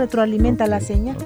[0.00, 1.18] Retroalimenta la señal.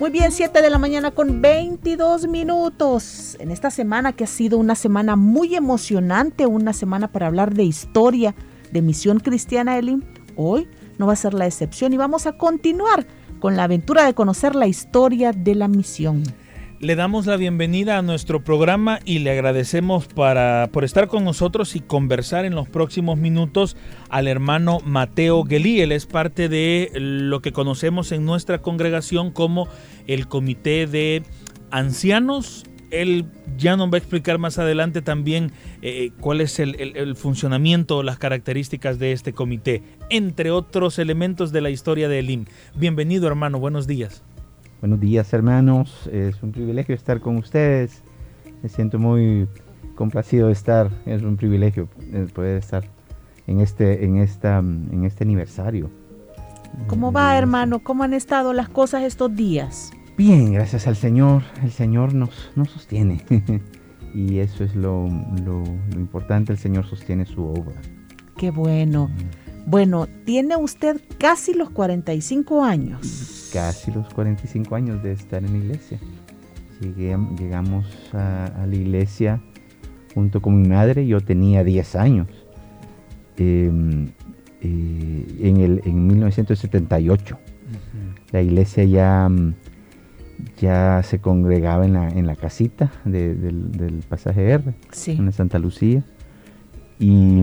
[0.00, 3.36] Muy bien, 7 de la mañana con 22 minutos.
[3.38, 7.62] En esta semana que ha sido una semana muy emocionante, una semana para hablar de
[7.62, 8.34] historia,
[8.72, 10.02] de misión cristiana Elim,
[10.34, 10.66] hoy
[10.98, 13.06] no va a ser la excepción y vamos a continuar
[13.38, 16.24] con la aventura de conocer la historia de la misión.
[16.82, 21.76] Le damos la bienvenida a nuestro programa y le agradecemos para, por estar con nosotros
[21.76, 23.76] y conversar en los próximos minutos
[24.08, 25.80] al hermano Mateo Gelí.
[25.80, 29.68] Él es parte de lo que conocemos en nuestra congregación como
[30.08, 31.22] el Comité de
[31.70, 32.64] Ancianos.
[32.90, 35.52] Él ya nos va a explicar más adelante también
[35.82, 41.60] eh, cuál es el, el funcionamiento, las características de este comité, entre otros elementos de
[41.60, 42.46] la historia de Elim.
[42.74, 44.24] Bienvenido hermano, buenos días.
[44.82, 48.02] Buenos días hermanos, es un privilegio estar con ustedes.
[48.64, 49.46] Me siento muy
[49.94, 52.82] complacido de estar, es un privilegio eh, poder estar
[53.46, 55.88] en este, en esta, en este aniversario.
[56.88, 57.78] ¿Cómo va hermano?
[57.78, 59.92] ¿Cómo han estado las cosas estos días?
[60.18, 61.44] Bien, gracias al Señor.
[61.62, 63.24] El Señor nos, nos sostiene.
[64.16, 65.06] y eso es lo,
[65.44, 67.80] lo, lo, importante, el Señor sostiene su obra.
[68.36, 69.12] Qué bueno.
[69.64, 75.58] Bueno, tiene usted casi los 45 años casi los 45 años de estar en la
[75.58, 75.98] iglesia.
[76.80, 79.40] Llegué, llegamos a, a, la iglesia
[80.14, 82.28] junto con mi madre, yo tenía 10 años.
[83.36, 83.70] Eh,
[84.64, 87.34] eh, en, el, en 1978.
[87.36, 88.32] Uh -huh.
[88.32, 89.28] La iglesia ya,
[90.60, 95.12] ya se congregaba en la, en la casita de, del, del, pasaje R, sí.
[95.12, 96.04] en Santa Lucía.
[97.00, 97.42] Y,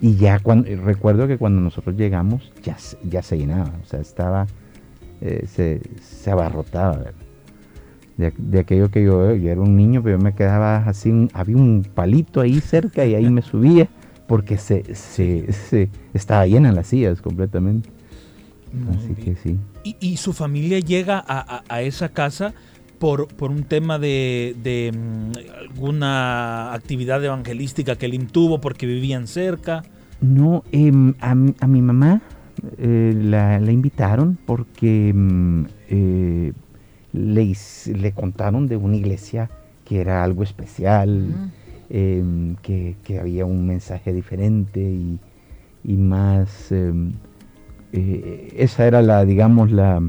[0.00, 4.46] y ya cuando, recuerdo que cuando nosotros llegamos ya, ya se llenaba, o sea, estaba
[5.20, 7.12] eh, se, se, abarrotaba.
[8.16, 11.30] De, de, aquello que yo, yo era un niño, pero yo me quedaba así, un,
[11.34, 13.88] había un palito ahí cerca y ahí me subía
[14.26, 17.90] porque se, se, se estaba llena las sillas completamente.
[18.72, 19.16] Muy así bien.
[19.16, 19.58] que sí.
[19.84, 22.52] ¿Y, ¿Y, su familia llega a, a, a esa casa
[22.98, 29.26] por, por, un tema de, de um, alguna actividad evangelística que él tuvo porque vivían
[29.26, 29.84] cerca?
[30.20, 32.22] No, eh, a, a mi mamá
[32.78, 35.14] eh, la, la, invitaron porque
[35.88, 36.52] eh,
[37.12, 37.52] le,
[37.94, 39.50] le, contaron de una iglesia
[39.84, 41.50] que era algo especial, uh -huh.
[41.90, 45.18] eh, que, que, había un mensaje diferente y,
[45.84, 46.72] y más...
[47.92, 50.02] esa era la, digamos, la,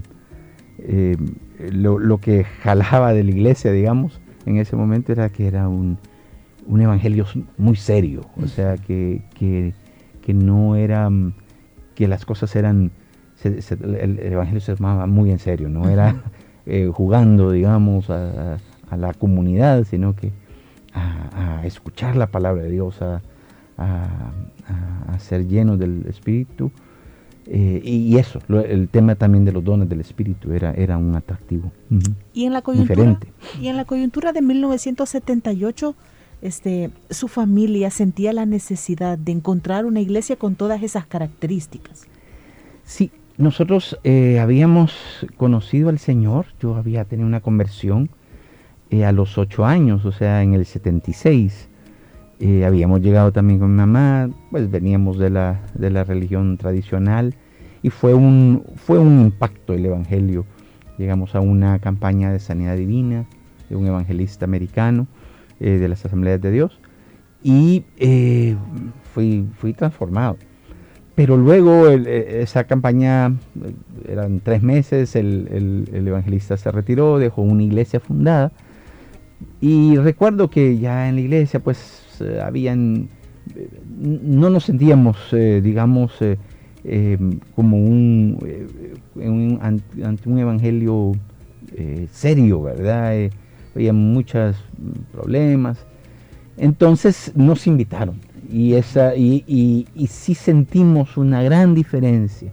[1.72, 5.98] lo, lo, que jalaba de la iglesia, digamos, en ese momento era que era un,
[6.66, 7.26] un evangelio
[7.58, 9.74] muy serio, o sea, que, que,
[10.22, 11.10] que no era
[11.98, 12.92] que las cosas eran,
[13.34, 16.22] se, se, el, el, Evangelio se tomaba muy en serio, no era
[16.68, 18.58] eh, jugando, digamos, a, a,
[18.92, 20.32] a, la comunidad, sino que
[20.94, 23.22] a, a, escuchar la palabra de Dios, a,
[25.18, 26.72] ser llenos del Espíritu.
[27.48, 31.16] Eh, y eso, lo, el tema también de los dones del Espíritu era, era un
[31.16, 31.72] atractivo.
[31.90, 32.14] Uh -huh.
[32.34, 33.28] y, en la coyuntura, Diferente.
[33.60, 35.96] y en la coyuntura de 1978
[36.42, 42.08] este, su familia sentía la necesidad de encontrar una iglesia con todas esas características.
[42.84, 44.94] Sí, nosotros eh, habíamos
[45.38, 48.10] conocido al Señor, yo había tenido una conversión
[48.90, 51.70] eh, a los ocho años, o sea, en el 76.
[52.40, 57.34] Eh, habíamos llegado también con mamá, pues veníamos de la, de la religión tradicional
[57.82, 60.46] y fue un, fue un impacto el Evangelio.
[60.98, 63.26] Llegamos a una campaña de sanidad divina
[63.70, 65.08] de un evangelista americano
[65.60, 66.80] eh, de las asambleas de Dios
[67.44, 68.56] y eh,
[69.14, 70.38] fui, fui transformado.
[71.16, 73.34] Pero luego el, esa campaña,
[74.08, 78.52] eran tres meses, el, el, el, evangelista se retiró, dejó una iglesia fundada
[79.60, 83.10] y recuerdo que ya en la iglesia pues habían,
[84.00, 86.20] no nos sentíamos, eh, digamos,
[87.56, 88.38] como un,
[89.16, 91.14] un, ante un evangelio
[92.12, 93.32] serio, ¿verdad?
[93.78, 94.56] Había muchos
[95.12, 95.78] problemas.
[96.58, 98.20] Entonces nos invitaron
[98.52, 102.52] y, esa, y, y, sí sentimos una gran diferencia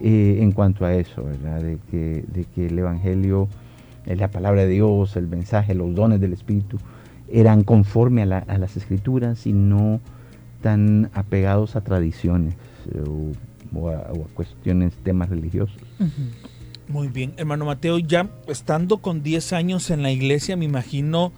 [0.00, 1.22] eh, en cuanto a eso.
[1.22, 3.48] De que, de que el Evangelio,
[4.06, 6.78] eh, la palabra de Dios, el mensaje, los dones del Espíritu
[7.32, 10.00] eran conforme a, la, a las escrituras y no
[10.62, 12.54] tan apegados a tradiciones
[12.92, 13.02] eh,
[13.74, 14.02] o, a,
[14.34, 15.76] cuestiones, temas religiosos.
[16.90, 21.30] Muy bien, hermano Mateo, ya estando con 10 años en la iglesia, me imagino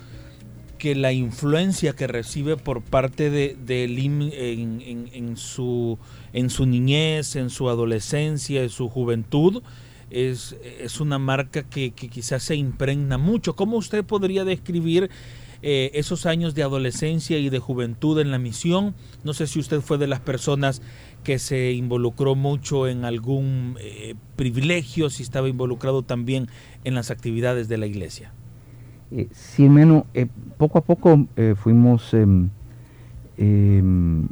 [0.78, 5.98] que la influencia que recibe por parte de, de en, su,
[6.32, 9.62] en su niñez, en su adolescencia, en su juventud,
[10.08, 13.54] es, es una marca que, quizás se impregna mucho.
[13.54, 15.10] ¿Cómo usted podría describir
[15.60, 18.94] eh, esos años de adolescencia y de juventud en la misión?
[19.22, 20.80] No sé si usted fue de las personas
[21.22, 26.48] que se involucró mucho en algún eh, privilegio, si estaba involucrado también
[26.84, 28.32] en las actividades de la iglesia.
[29.10, 30.06] Eh, sí, hermano,
[30.56, 31.26] poco a poco
[31.56, 32.48] fuimos em,
[33.36, 34.26] em,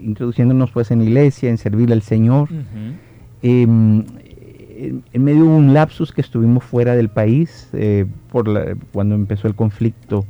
[0.00, 2.48] introduciéndonos pues en la iglesia, en servir al Señor.
[3.42, 4.06] En,
[5.12, 10.26] medio de un lapsus que estuvimos fuera del país eh, por cuando empezó el conflicto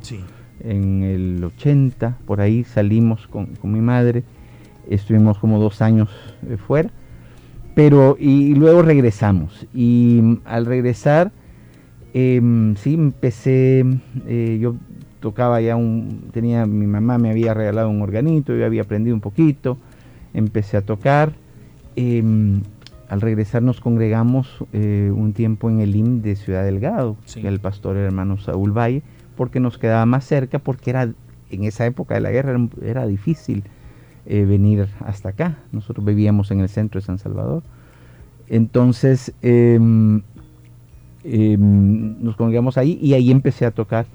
[0.63, 4.23] en el 80, por ahí salimos con, mi madre,
[4.89, 6.09] estuvimos como dos años
[6.49, 6.89] eh, fuera,
[7.73, 11.31] pero y, luego regresamos y mm, al regresar
[12.13, 13.85] em, sí empecé,
[14.27, 14.75] eh, yo
[15.19, 19.21] tocaba ya un, tenía, mi mamá me había regalado un organito, yo había aprendido un
[19.21, 19.77] poquito,
[20.33, 21.33] empecé a tocar.
[21.95, 22.61] Em,
[23.09, 27.59] al regresar nos congregamos eh, un tiempo en el IM de Ciudad Delgado, que el
[27.59, 29.03] pastor hermano Saúl Valle,
[29.35, 31.09] porque nos quedaba más cerca, porque era
[31.51, 33.63] en esa época de la guerra era, difícil
[34.25, 35.57] eh, venir hasta acá.
[35.71, 37.63] Nosotros vivíamos en el centro de San Salvador.
[38.47, 40.21] Entonces em,
[41.23, 44.05] em, nos congregamos ahí y ahí empecé a tocar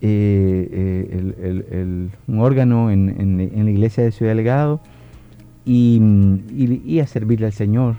[0.00, 4.80] eh, un órgano en, la iglesia de Ciudad Delgado
[5.64, 7.96] y, a servirle al Señor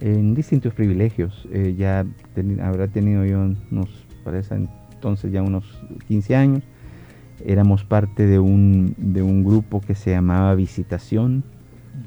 [0.00, 1.46] en distintos privilegios.
[1.52, 2.04] Eh, ya
[2.62, 3.38] habrá tenido yo
[3.70, 3.88] unos,
[4.24, 5.64] para ese entonces ya unos
[6.08, 6.62] 15 años.
[7.44, 11.42] Éramos parte de un, de un grupo que se llamaba Visitación,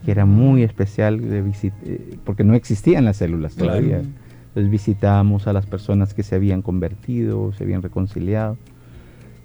[0.04, 1.44] que era muy especial de
[1.83, 3.98] eh, porque no existían las células todavía.
[4.00, 8.57] Entonces visitábamos a las personas que se habían convertido, se habían reconciliado.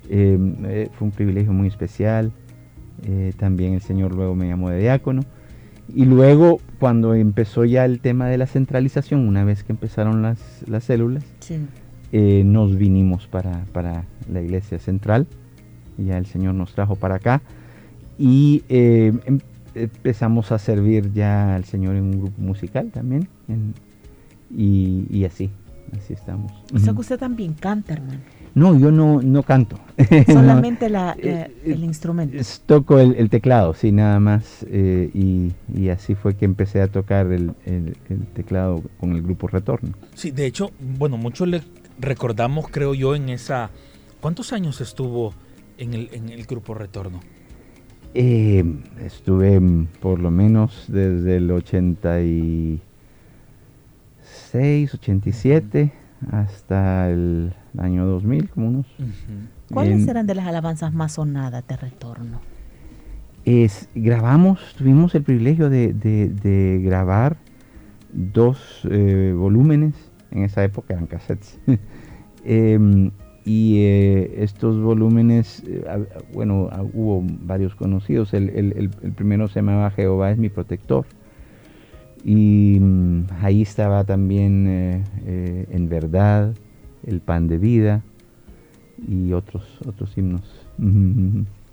[0.09, 2.33] Eh, fue un privilegio muy especial.
[3.39, 5.23] también el Señor luego me llamó de diácono.
[5.95, 10.39] Y luego, cuando empezó ya el tema de la centralización, una vez que empezaron las,
[10.69, 11.25] las células,
[12.13, 15.27] eh, nos vinimos para, para, la iglesia central.
[16.05, 17.43] Ya el Señor nos trajo para acá.
[18.19, 19.41] Y eh, em,
[19.75, 23.29] empezamos a servir ya al Señor en un grupo musical también.
[24.57, 25.51] y, y, así,
[25.97, 26.53] así estamos.
[26.75, 28.21] O sea que usted también canta, hermano.
[28.55, 29.79] No, yo no, no canto.
[30.27, 32.37] Solamente la, eh, el instrumento.
[32.67, 34.67] Toco el, teclado, sí, nada más.
[34.69, 37.55] Eh, y, así fue que empecé a tocar el,
[38.35, 39.95] teclado con el grupo Retorno.
[40.15, 41.63] Sí, de hecho, bueno, muchos le
[41.99, 43.71] recordamos, creo yo, en esa...
[44.21, 45.33] ¿Cuántos años estuvo
[45.81, 47.21] en el, en el grupo Retorno?
[48.15, 48.65] Eh,
[49.05, 49.61] estuve
[50.01, 52.81] por lo menos desde el 86,
[54.95, 55.93] 87
[56.31, 58.87] hasta el año 2000, como unos.
[59.73, 62.41] ¿Cuáles eran de las alabanzas más sonadas de retorno?
[63.45, 67.37] Es, grabamos, tuvimos el privilegio de, grabar
[68.13, 69.95] dos eh, volúmenes,
[70.31, 71.59] en esa época eran cassettes.
[72.43, 73.11] Em,
[73.45, 75.85] y eh, estos volúmenes, eh,
[76.33, 78.35] bueno, hubo varios conocidos.
[78.35, 81.07] El, el, primero se llamaba Jehová es mi protector.
[82.23, 86.55] Y mm, ahí estaba también En verdad,
[87.07, 88.03] el pan de vida
[89.09, 90.43] y otros, otros himnos.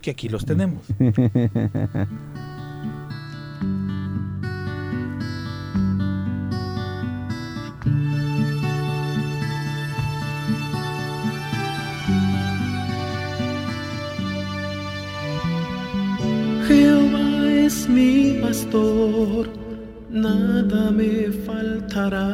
[0.01, 0.83] Que aquí los tenemos.
[17.97, 19.43] mi pastor,
[20.09, 21.13] nada me
[21.45, 22.29] faltará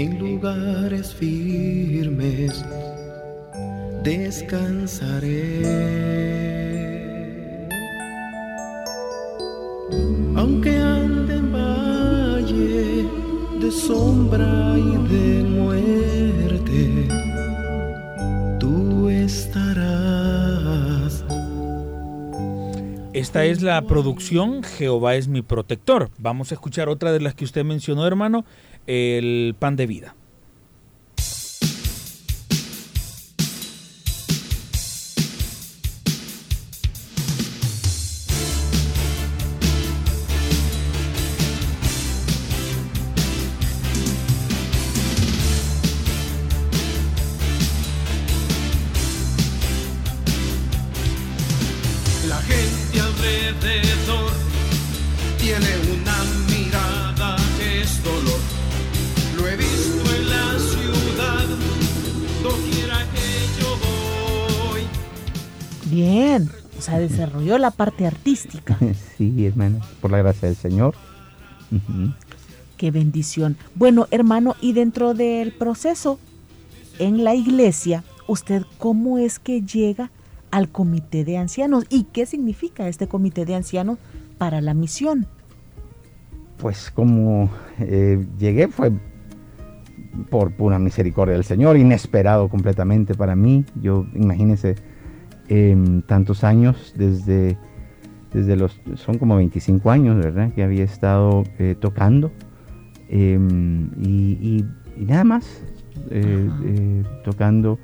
[0.00, 2.52] en lugares firmes
[4.02, 5.62] descansaré.
[10.34, 13.06] Aunque ande en valle
[13.60, 17.08] de sombra y de muerte,
[18.58, 19.71] tú estarás.
[23.22, 26.10] Esta es la producción Jehová es mi protector.
[26.18, 28.44] Vamos a escuchar otra de las que usted mencionó, hermano
[28.88, 30.16] el pan de vida.
[66.92, 68.78] Sea, desarrolló la parte artística.
[69.16, 70.94] sí, hermano, por la gracia del Señor.
[72.76, 73.56] Qué bendición.
[73.74, 76.18] Bueno, hermano, y dentro del proceso
[76.98, 80.10] en la iglesia, ¿usted cómo es que llega
[80.50, 81.84] al comité de ancianos?
[81.88, 83.98] ¿Y qué significa este comité de ancianos
[84.38, 85.26] para la misión?
[86.58, 88.92] Pues como eh, llegué fue
[90.30, 93.64] por pura misericordia del Señor, inesperado completamente para mí.
[93.80, 94.76] Yo, imagínense,
[96.06, 97.56] tantos años desde,
[98.32, 100.52] desde los, son como 25 años, ¿verdad?
[100.54, 102.30] Que había estado eh, tocando
[103.08, 104.64] em, y, y-
[104.98, 105.62] y nada más,
[106.10, 107.78] eh, eh, tocando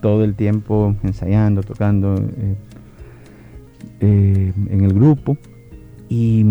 [0.00, 2.14] todo el tiempo, ensayando, tocando
[4.00, 5.36] en el grupo.
[6.08, 6.44] Y,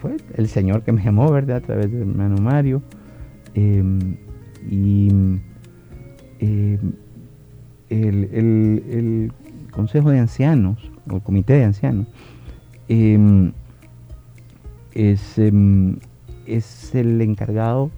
[0.00, 1.58] fue el Señor que me llamó, ¿verdad?
[1.58, 2.82] A través del hermano Mario.
[3.54, 4.16] Em,
[4.68, 5.08] y
[6.40, 6.92] em,
[7.92, 9.32] el,
[9.70, 12.06] Consejo de Ancianos, o el Comité de Ancianos,
[12.88, 13.52] em,
[14.94, 15.96] es, em,
[16.46, 17.90] es el encargado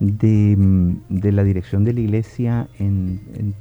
[0.00, 3.54] de, em, de la dirección de la iglesia en,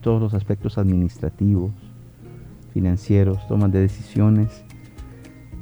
[0.00, 1.72] todos los aspectos administrativos,
[2.72, 4.64] financieros, tomas de decisiones,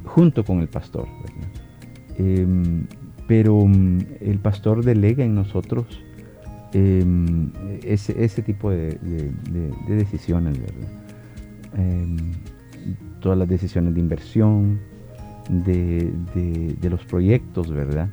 [0.03, 1.07] junto con el pastor.
[3.27, 3.67] pero
[4.21, 6.04] el pastor delega en nosotros
[6.73, 7.51] em,
[7.83, 10.89] ese, ese tipo de, de- de- de decisiones, ¿verdad?
[11.77, 12.17] Em,
[13.21, 14.79] todas las decisiones de inversión,
[15.49, 16.11] de,
[16.89, 18.09] los proyectos, ¿verdad?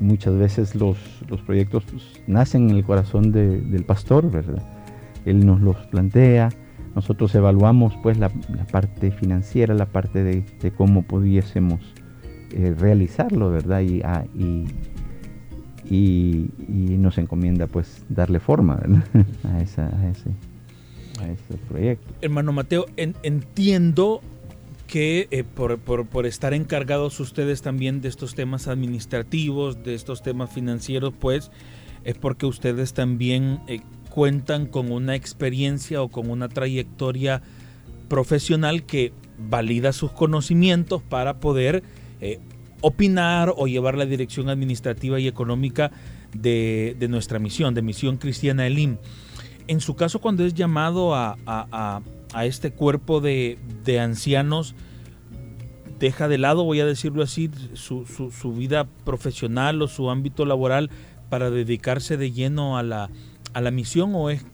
[0.00, 0.96] Muchas veces los,
[1.28, 4.62] los proyectos pues, nacen en el corazón de- del pastor, ¿verdad?
[5.24, 6.50] Él nos los plantea,
[6.94, 8.28] nosotros evaluamos pues la,
[8.70, 10.44] parte financiera, la parte de,
[10.76, 11.80] cómo pudiésemos
[12.52, 13.80] eh, realizarlo, ¿verdad?
[13.80, 14.24] Y, ah,
[15.90, 16.48] y-
[16.98, 18.74] nos encomienda pues darle forma
[19.44, 19.82] a, ese,
[21.68, 22.12] proyecto.
[22.22, 24.20] Hermano Mateo, en- entiendo
[24.86, 31.12] que eh, por estar encargados ustedes también de estos temas administrativos, de estos temas financieros,
[31.18, 31.50] pues
[32.04, 37.42] es porque ustedes también eh, cuentan con una experiencia o con una trayectoria
[38.08, 41.82] profesional que valida sus conocimientos para poder
[42.20, 42.38] eh,
[42.86, 45.90] opinar o llevar la dirección administrativa y económica
[46.36, 48.96] de, de nuestra misión, de Misión Cristiana Elim.
[49.68, 52.02] En su caso, cuando es llamado a, a-
[52.34, 54.74] a- este cuerpo de, de ancianos,
[55.98, 60.90] deja de lado, voy a decirlo así, su, su- vida profesional o su ámbito laboral
[61.30, 63.08] para dedicarse de lleno a la,
[63.54, 64.44] a la misión o es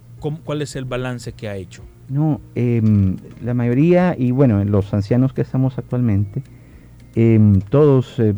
[0.44, 1.82] cuál es el balance que ha hecho?
[2.08, 6.42] No, em, la mayoría, y bueno, los ancianos que estamos actualmente,
[7.14, 8.34] em, todos eh,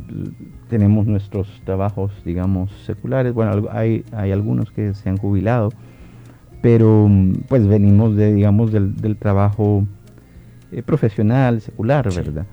[0.68, 3.34] tenemos nuestros trabajos, digamos, seculares.
[3.34, 5.72] Bueno, hay, hay algunos que se han jubilado,
[6.62, 9.86] pero mm, pues venimos de, digamos, del, del trabajo
[10.70, 12.16] eh, profesional, secular, Sí.
[12.18, 12.46] ¿verdad?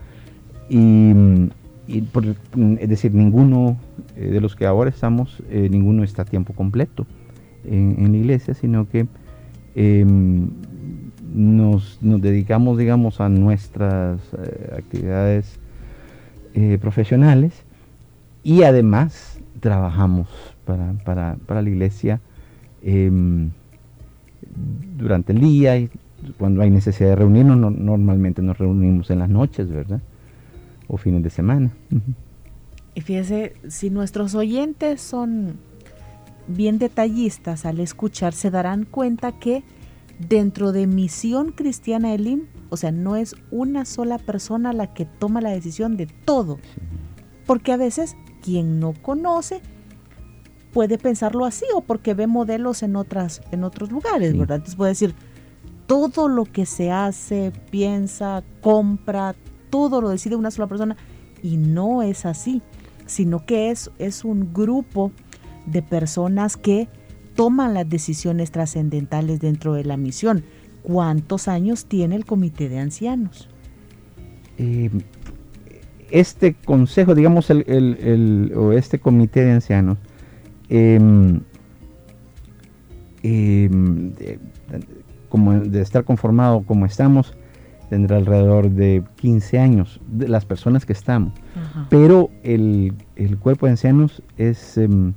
[0.70, 1.50] Y, mm,
[1.88, 3.78] y por- mm, es decir, ninguno
[4.18, 7.08] eh, de los que ahora estamos, ninguno está a tiempo completo
[7.66, 9.08] en, en la iglesia, sino que
[9.76, 10.50] em,
[11.34, 14.20] nos, nos dedicamos, digamos, a nuestras
[14.76, 15.60] actividades
[16.54, 17.54] eh, profesionales
[18.44, 20.28] y además trabajamos
[20.66, 22.22] para, para- para la iglesia
[22.82, 23.50] em,
[24.98, 25.90] durante el día y
[26.38, 30.02] cuando hay necesidad de reunirnos, no- normalmente nos reunimos en las noches, ¿verdad?
[30.88, 31.72] O fines de semana.
[32.96, 35.56] Y fíjese, si nuestros oyentes son
[36.48, 39.64] bien detallistas al escuchar, se darán cuenta que
[40.20, 45.42] dentro de Misión Cristiana Elim, o sea, no es una sola persona la que toma
[45.42, 46.60] la decisión de todo,
[47.46, 49.62] porque a veces quien no conoce
[50.74, 54.38] puede pensarlo así o porque ve modelos en otras en otros lugares, Sí.
[54.38, 54.58] ¿verdad?
[54.58, 55.16] Entonces puede decir
[55.88, 59.36] todo lo que se hace, piensa, compra,
[59.72, 60.96] todo lo decide una sola persona
[61.42, 62.62] y no es así,
[63.08, 65.12] sino que es es un grupo
[65.66, 66.88] de personas que
[67.40, 70.44] toman las decisiones trascendentales dentro de la misión.
[70.84, 73.48] ¿Cuántos años tiene el comité de ancianos?
[74.58, 74.90] Eh,
[76.12, 79.98] este consejo, digamos, el, el- el- o este comité de ancianos,
[80.68, 81.40] em,
[83.24, 84.38] em, de,
[85.30, 87.34] como de estar conformado como estamos,
[87.90, 91.32] tendrá alrededor de 15 años, de las personas que estamos.
[91.90, 95.14] Pero el, el cuerpo de ancianos es, em,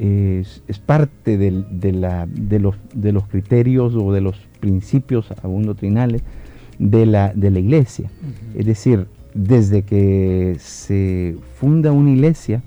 [0.00, 5.64] es, es parte de, la- de los, de los criterios o de los principios aún
[5.64, 6.22] doctrinales
[6.78, 8.10] de la, de la iglesia.
[8.54, 12.62] Es decir, desde que se funda una iglesia,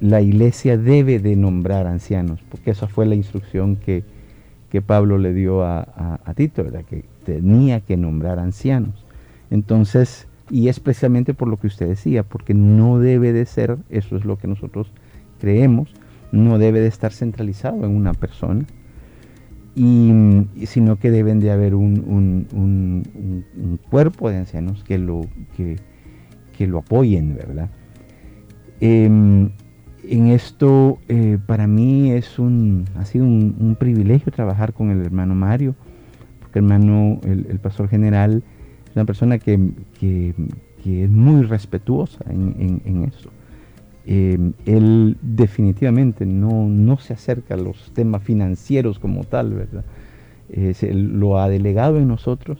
[0.00, 4.04] la iglesia debe de nombrar ancianos, porque esa fue la instrucción que,
[4.70, 6.84] que Pablo le dio a, a- a Tito, ¿verdad?
[6.84, 9.04] que tenía que nombrar ancianos.
[9.50, 14.16] Entonces, y es precisamente por lo que usted decía, porque no debe de ser, eso
[14.16, 14.92] es lo que nosotros
[15.40, 15.88] creemos,
[16.32, 18.64] no debe de estar centralizado en una persona,
[19.74, 20.12] y,
[20.66, 25.22] sino que deben de haber un, un- un- cuerpo de ancianos que lo,
[25.56, 25.76] que,
[26.56, 27.70] que lo apoyen, ¿verdad?
[28.80, 29.50] Em,
[30.04, 35.34] en esto, eh, para mí es un, ha sido un, privilegio trabajar con el hermano
[35.34, 35.74] Mario,
[36.40, 38.42] porque hermano, el, pastor general,
[38.88, 39.58] es una persona que,
[40.00, 40.34] que-
[41.04, 43.30] es muy respetuosa en, en- en eso.
[44.10, 49.84] Eh, él definitivamente no, no se acerca a los temas financieros como tal, ¿verdad?
[50.48, 52.58] Eh, lo ha delegado en nosotros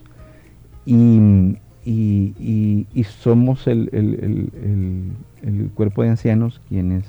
[0.85, 7.03] y, y- somos el- el- el cuerpo de ancianos quienes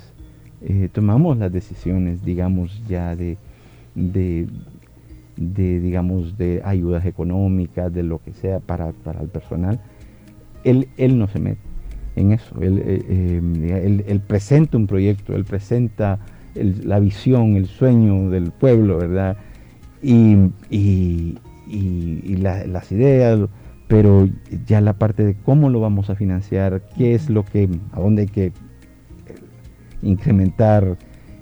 [0.62, 3.36] eh, tomamos las decisiones, digamos, ya de,
[3.94, 4.46] de,
[5.36, 9.80] de, digamos, de ayudas económicas, de lo que sea para, para el personal.
[10.64, 11.69] Él, él no se mete
[12.20, 12.60] en eso.
[12.60, 16.18] Él, eh, eh, él- presenta un proyecto, él presenta
[16.54, 19.36] la visión, el sueño del pueblo, ¿verdad?
[20.02, 20.34] Y,
[20.70, 23.40] y- y- y la- las ideas,
[23.88, 24.28] pero
[24.66, 28.22] ya la parte de cómo lo vamos a financiar, qué es lo que, a dónde
[28.22, 28.52] hay que eh,
[30.02, 30.96] incrementar,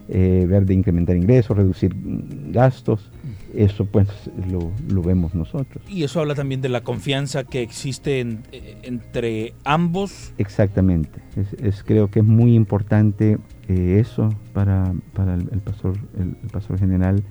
[0.09, 3.11] ver de incrementar ingresos, reducir mm, gastos,
[3.55, 4.09] eso pues
[4.51, 5.83] lo, lo vemos nosotros.
[5.89, 10.33] Y eso habla también de la confianza que existe en- eh, entre ambos.
[10.39, 11.21] Exactamente.
[11.37, 13.39] Es, es- creo que es muy importante
[13.69, 17.23] eh, eso para, para el, el pastor, el, el pastor general.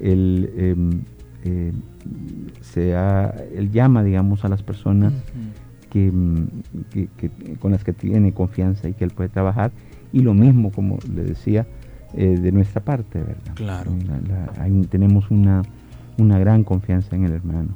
[0.00, 0.90] Él, em,
[1.44, 1.72] eh,
[2.60, 5.12] se ha- él llama, digamos, a las personas
[5.90, 6.46] que, mm,
[6.92, 9.72] que- que- con las que tiene confianza y que él puede trabajar.
[10.12, 11.66] Y lo mismo, como le decía,
[12.16, 13.54] eh, de nuestra parte, ¿verdad?
[13.54, 13.92] Claro.
[14.06, 15.62] La- la- hay un- tenemos una,
[16.18, 17.70] una gran confianza en el hermano.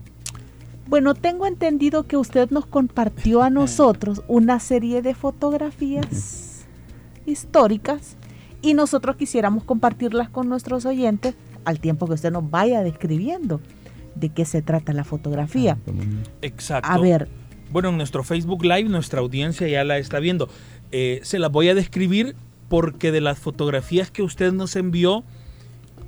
[0.89, 6.65] Bueno, tengo entendido que usted nos compartió a nosotros una serie de fotografías
[7.27, 8.17] históricas
[8.63, 13.61] y nosotros quisiéramos compartirlas con nuestros oyentes al tiempo que usted nos vaya describiendo
[14.15, 15.77] de qué se trata la fotografía.
[15.89, 15.93] Ah,
[16.43, 16.89] Exacto.
[16.91, 17.29] A ver,
[17.73, 20.49] Bueno, en nuestro Facebook Live nuestra audiencia ya la está viendo.
[20.93, 22.37] Eh, se las voy a describir
[22.69, 25.25] porque de las fotografías que usted nos envió,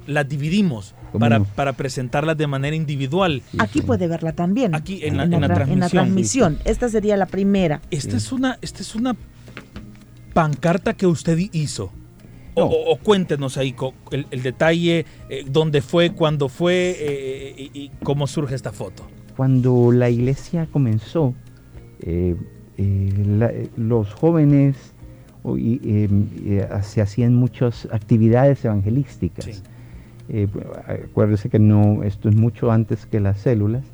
[0.07, 1.45] las dividimos ¿Cómo para, no?
[1.45, 3.43] para presentarlas de manera individual.
[3.59, 4.75] Aquí puede verla también.
[4.75, 6.57] Aquí en la- en en la tra- en la transmisión.
[6.57, 6.59] transmisión.
[6.65, 7.81] Esta sería la primera.
[7.91, 8.17] Esta Sí.
[8.17, 9.17] es una, esta es una
[10.35, 11.91] pancarta que usted hizo.
[12.55, 12.67] O, No.
[12.67, 13.75] o- o cuéntenos ahí
[14.11, 19.07] el, el detalle, eh, dónde fue, cuándo fue eh, y, y cómo surge esta foto.
[19.37, 21.35] Cuando la iglesia comenzó,
[22.01, 22.35] eh,
[22.77, 24.77] eh, la- eh, los jóvenes
[25.57, 26.09] y, eh,
[26.45, 29.45] eh, se hacían muchas actividades evangelísticas.
[29.45, 29.63] Sí.
[30.31, 30.47] Eh,
[31.07, 33.85] acuérdese que no, esto es mucho antes que las células.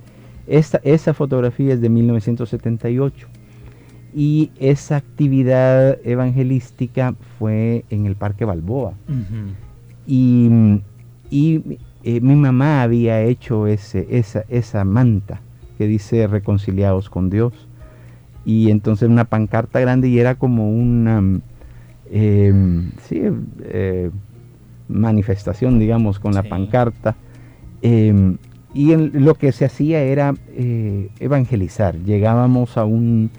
[0.46, 3.28] Esta, esa fotografía es de 1978
[4.14, 8.94] y esa actividad evangelística fue en el Parque Balboa.
[10.06, 10.80] Y,
[11.30, 15.40] y, eh, mi mamá había hecho ese, esa, esa manta
[15.78, 17.52] que dice reconciliados con Dios.
[18.44, 21.40] Y entonces una pancarta grande y era como una mm,
[22.10, 23.22] em, sí,
[23.64, 24.10] eh,
[24.88, 27.16] manifestación, digamos, con la pancarta.
[27.82, 28.36] Em,
[28.74, 31.96] y en- lo que se hacía era eh, evangelizar.
[32.04, 33.30] Llegábamos a un,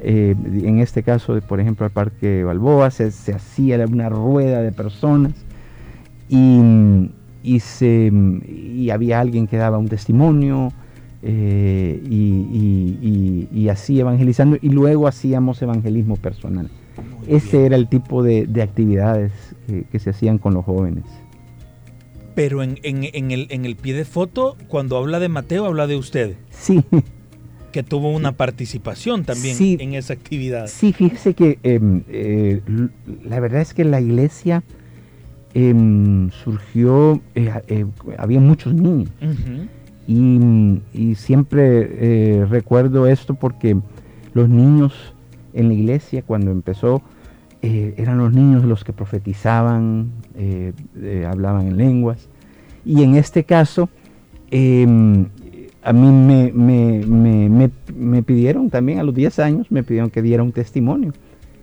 [0.00, 4.72] eh, en este caso, por ejemplo, al Parque Balboa, se, se hacía una rueda de
[4.72, 5.32] personas
[6.28, 6.60] y,
[7.42, 8.12] y se,
[8.46, 10.72] y había alguien que daba un testimonio
[11.22, 16.68] eh, y, y- y- y así evangelizando y luego hacíamos evangelismo personal.
[17.18, 17.66] Muy Ese bien.
[17.66, 19.32] era el tipo de, de actividades
[19.66, 21.04] que, que se hacían con los jóvenes.
[22.34, 25.86] Pero en, en- en el, en el pie de foto, cuando habla de Mateo, habla
[25.86, 26.82] de usted, Sí,
[27.72, 29.76] que tuvo una participación también Sí.
[29.80, 30.66] en esa actividad.
[30.68, 32.60] sí, fíjese que em, eh,
[33.24, 34.62] la verdad es que la iglesia
[35.54, 37.84] em, surgió, eh,
[38.18, 39.10] había muchos niños.
[39.20, 39.66] Ujú.
[40.10, 43.76] Y, y siempre eh, recuerdo esto porque
[44.34, 44.92] los niños
[45.54, 47.00] en la iglesia cuando empezó
[47.62, 52.28] eh, eran los niños los que profetizaban, eh, eh, hablaban en lenguas.
[52.84, 53.88] Y en este caso,
[54.50, 55.26] em,
[55.84, 60.10] a mí me, me- me- me- me pidieron también a los 10 años, me pidieron
[60.10, 61.12] que diera un testimonio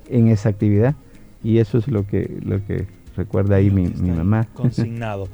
[0.09, 0.95] en esa actividad.
[1.43, 2.85] Y eso es lo que, lo que
[3.17, 4.47] recuerda ahí mi, mi mamá.
[4.53, 5.27] Consignado.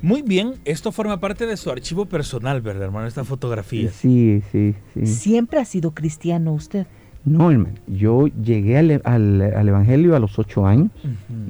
[0.00, 3.06] Muy bien, esto forma parte de su archivo personal, ¿verdad, hermano?
[3.08, 3.90] Esta fotografía.
[3.90, 5.06] Sí, sí, sí.
[5.06, 6.86] Siempre ha sido cristiano usted.
[7.24, 10.90] No, hermano, yo llegué al, al- al Evangelio a los ocho años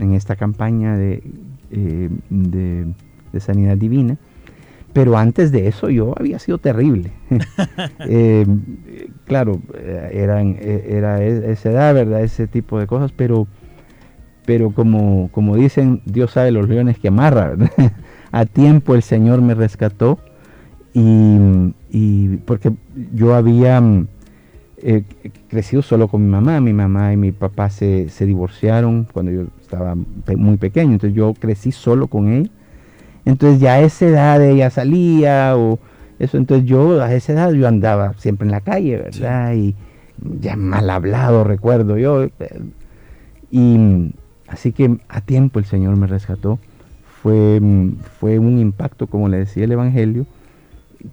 [0.01, 1.23] en esta campaña de,
[1.71, 2.87] eh, de-
[3.33, 4.17] de sanidad divina,
[4.95, 7.13] pero antes de eso yo había sido terrible.
[8.01, 8.47] Eh,
[9.27, 12.23] claro, eh, eran, era e- esa edad, ¿verdad?
[12.23, 13.47] Ese tipo de cosas, pero,
[14.47, 17.71] pero como, como dicen, Dios sabe los leones que amarra, ¿verdad?
[18.33, 20.19] A tiempo el Señor me rescató
[20.93, 22.73] y, y porque
[23.15, 24.07] yo había mm,
[24.81, 25.03] eh,
[25.49, 29.43] crecido solo con mi mamá, mi mamá y mi papá se, se divorciaron cuando yo
[29.61, 29.97] estaba
[30.37, 32.51] muy pequeño, entonces yo crecí solo con ella.
[33.25, 35.79] Entonces ya a esa edad ella salía o
[36.19, 39.55] eso, entonces yo a esa edad yo andaba siempre en la calle, ¿verdad?
[39.55, 39.75] Y
[40.41, 42.29] ya mal hablado recuerdo yo.
[43.51, 44.15] Y
[44.47, 46.59] así que a tiempo el Señor me rescató.
[47.23, 50.27] Fue, mm, fue un impacto, como le decía el Evangelio,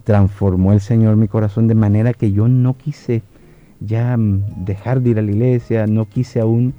[0.04, 3.22] transformó el Señor mi corazón de manera que yo no quise
[3.80, 6.74] ya mm, dejar de ir a la iglesia, no quise aún,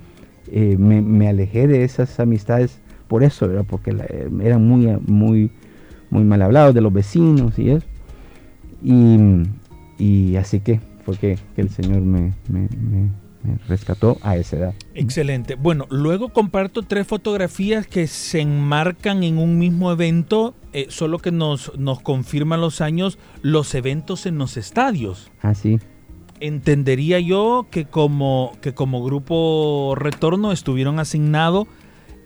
[0.51, 3.65] eh, me, alejé de esas amistades por eso, ¿verdad?
[3.67, 5.51] porque eh, eran muy, muy,
[6.09, 7.85] muy mal hablados de los vecinos y eso.
[8.83, 12.33] Y, así que fue que, que el Señor me
[13.67, 14.73] rescató a esa edad.
[14.93, 15.55] Excelente.
[15.55, 21.31] Bueno, luego comparto tres fotografías que se enmarcan en un mismo evento, eh, solo que
[21.31, 25.31] nos, nos confirman los años, los eventos en los estadios.
[25.41, 25.79] Así.
[26.39, 31.67] Entendería yo que como, que como grupo retorno estuvieron asignados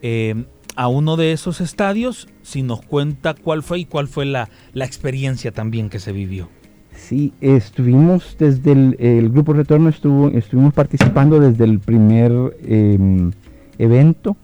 [0.01, 4.49] eh, a uno de esos estadios, si nos cuenta cuál fue y cuál fue la,
[4.73, 6.49] la experiencia también que se vivió.
[6.95, 12.31] Sí, estuvimos desde el, el grupo Retorno, estuvo, estuvimos participando desde el primer
[12.65, 13.31] em,
[13.77, 14.35] evento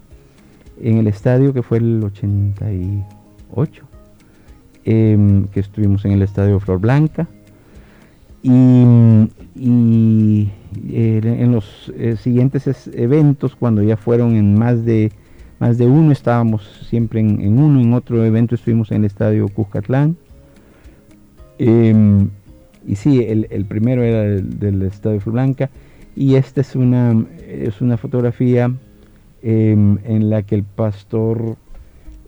[0.81, 3.83] en el estadio que fue el 88,
[4.85, 7.27] em, que estuvimos en el estadio Flor Blanca.
[8.43, 8.51] Y,
[9.59, 15.11] en los eh, siguientes es- eventos, cuando ya fueron en más de,
[15.59, 19.47] más de uno, estábamos siempre en, en uno, en otro evento estuvimos en el estadio
[19.49, 20.15] Cuscatlán.
[21.59, 22.29] Em,
[22.87, 25.69] y sí, el, el primero era del, del Estadio Flor Blanca.
[26.15, 28.71] Y esta es una, es una fotografía
[29.43, 31.57] em, en la que el pastor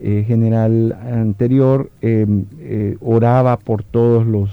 [0.01, 4.49] eh, general anterior em, eh, oraba por todos los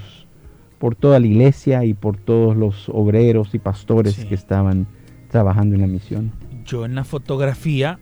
[0.79, 4.27] por toda la iglesia y por todos los obreros y pastores Sí.
[4.27, 4.87] que estaban
[5.31, 6.33] trabajando en la misión.
[6.67, 7.99] Yo en la fotografía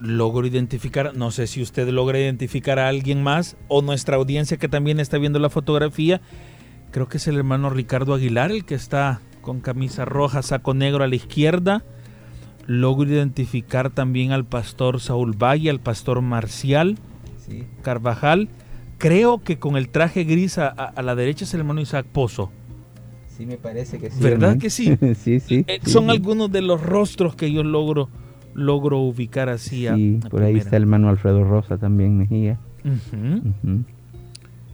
[0.00, 4.68] logro identificar, no sé si usted logra identificar a alguien más o nuestra audiencia que
[4.68, 6.20] también está viendo la fotografía,
[6.92, 11.02] creo que es el hermano Ricardo Aguilar el que está con camisa roja, saco negro
[11.02, 11.82] a la izquierda.
[12.68, 16.96] Logro identificar también al pastor Saúl Valle, al pastor Marcial
[17.82, 18.48] Carvajal.
[18.98, 22.52] Creo que con el traje gris a, la derecha es el hermano Isaac Pozo.
[23.26, 24.60] Sí, me parece que sí, ¿Verdad hermano.
[24.60, 24.96] que sí?
[25.16, 25.64] sí, sí.
[25.66, 26.10] Eh, sí, son sí.
[26.10, 28.08] algunos de los rostros que yo logro,
[28.54, 29.88] logro ubicar así.
[29.88, 32.60] a- Sí, a por ahí está el hermano Alfredo Rosa también, Mejía.
[32.84, 33.48] Ujú.
[33.64, 33.84] Ujú.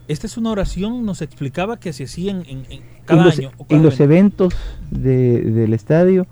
[0.09, 3.39] Esta es una oración, nos explicaba que se hacía en, en- en cada en los,
[3.39, 3.51] año.
[3.59, 4.45] o cada en los evento.
[4.45, 4.55] eventos
[4.91, 6.27] de- del estadio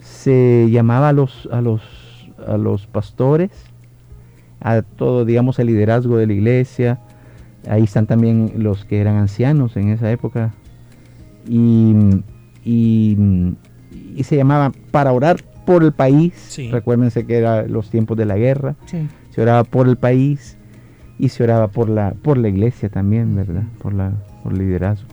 [0.00, 1.80] se llamaba a los, a los,
[2.46, 3.50] a los pastores,
[4.60, 7.00] a todo, digamos, el liderazgo de la iglesia.
[7.68, 10.52] Ahí están también los que eran ancianos en esa época.
[11.48, 11.94] Y,
[12.64, 13.16] y,
[14.16, 16.34] y se llamaba para orar por el país.
[16.36, 16.70] Sí.
[16.70, 18.74] Recuérdense que eran los tiempos de la guerra.
[18.86, 19.08] Sí.
[19.30, 20.58] Se oraba por el país
[21.22, 23.62] y se oraba por la, por la iglesia también, ¿verdad?
[23.80, 24.10] Por, la,
[24.42, 25.08] por liderazgo.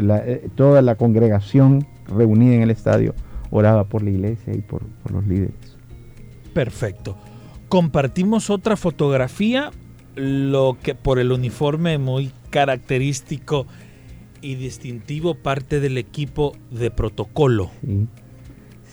[0.00, 3.14] La- eh, toda la congregación reunida en el estadio
[3.50, 5.76] oraba por la iglesia y por, por los líderes.
[6.54, 7.18] Perfecto.
[7.68, 9.70] Compartimos otra fotografía,
[10.16, 13.66] lo que por el uniforme muy característico
[14.40, 17.70] y distintivo parte del equipo de protocolo.
[17.84, 18.06] Sí,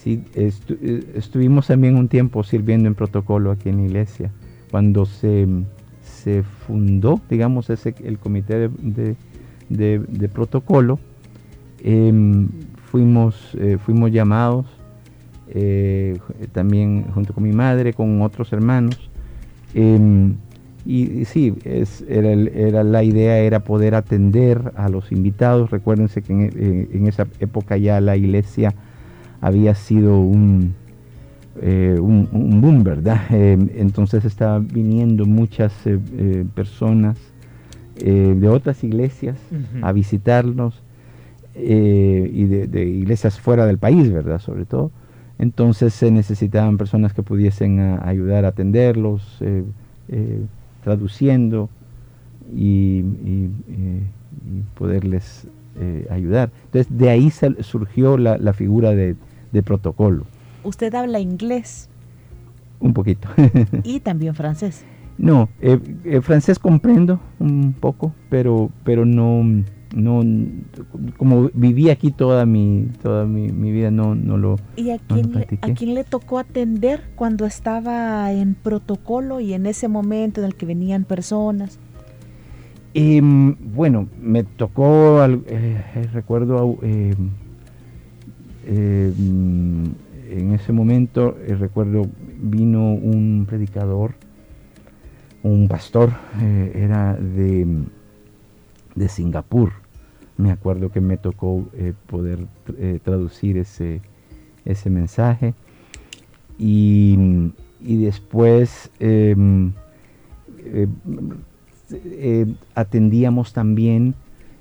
[0.03, 4.31] Sí, estu- eh, estuvimos también un tiempo sirviendo en protocolo aquí en la iglesia.
[4.71, 5.47] Cuando se,
[6.27, 8.69] se fundó, digamos, ese, el comité
[9.69, 10.99] de, protocolo,
[11.81, 12.49] em,
[12.91, 14.65] fuimos, eh, fuimos llamados
[15.47, 16.19] eh,
[16.51, 19.09] también junto con mi madre, con otros hermanos.
[19.73, 20.35] em,
[20.85, 25.71] y, y sí, es, era, la idea era poder atender a los invitados.
[25.71, 28.73] Recuérdense que en, eh, en esa época ya la iglesia
[29.39, 30.75] había sido un,
[31.61, 33.21] eh, un, un boom, ¿verdad?
[33.31, 37.17] Eh, entonces estaban viniendo muchas eh, personas
[37.95, 39.37] de otras iglesias
[39.81, 40.83] a visitarnos
[41.55, 44.39] y de, de iglesias fuera del país, ¿verdad?
[44.39, 44.91] Sobre todo.
[45.39, 49.41] Entonces se necesitaban personas que pudiesen a- ayudar a atenderlos,
[50.83, 51.69] traduciendo
[52.55, 55.47] y, y, y poderles
[56.09, 56.49] ayudar.
[56.65, 59.15] Entonces de ahí surgió la, la figura de,
[59.51, 60.25] de protocolo,
[60.67, 61.89] Usted habla inglés
[62.81, 63.29] un poquito.
[63.83, 64.83] y también francés.
[65.17, 69.41] No, eh, eh, francés comprendo un poco, pero, pero no,
[69.95, 70.23] no,
[71.17, 75.15] como viví aquí toda mi, toda mi, mi vida, no, no lo, ¿Y a no
[75.15, 79.87] lo quién, le, a quién le tocó atender cuando estaba en protocolo y en ese
[79.87, 81.79] momento en el que venían personas?
[82.93, 85.81] Em, bueno, me tocó, al- eh,
[90.27, 92.07] em, em, en ese momento, eh, recuerdo,
[92.41, 94.15] vino un predicador,
[95.43, 96.11] un pastor,
[96.41, 97.65] eh, era de,
[98.95, 99.71] de Singapur.
[100.37, 102.45] Me acuerdo que me tocó eh, poder
[103.03, 104.01] traducir ese,
[104.65, 105.55] ese mensaje.
[106.59, 107.17] Y,
[107.81, 109.73] y después em,
[111.91, 114.15] eh, atendíamos también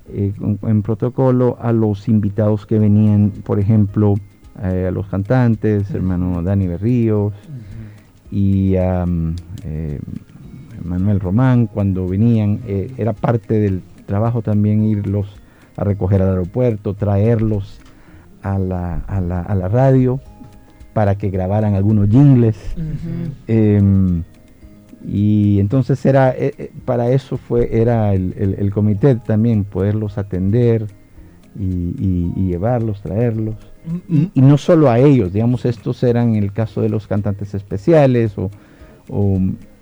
[0.09, 4.15] en protocolo a los invitados que venían, por ejemplo,
[4.63, 7.33] eh, a los cantantes, hermano Dani Berríos
[8.31, 9.05] y a
[9.63, 9.99] eh,
[10.83, 15.27] Manuel Román, cuando venían, eh, era parte del trabajo también irlos
[15.75, 17.79] a recoger al aeropuerto, traerlos
[18.41, 20.19] a la, a la- a la radio
[20.93, 22.57] para que grabaran algunos jingles.
[23.47, 24.23] Em,
[25.05, 26.33] y entonces era
[26.85, 30.87] para eso fue era el, el- el comité también poderlos atender
[31.57, 33.55] y, y- y llevarlos traerlos
[34.09, 38.37] y, y no solo a ellos digamos estos eran el caso de los cantantes especiales
[38.37, 38.49] o,
[39.09, 39.39] o-